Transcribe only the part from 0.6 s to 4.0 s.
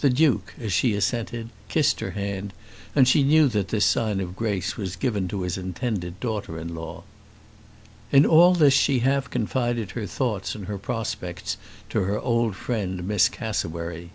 she assented, kissed her hand, and she knew that this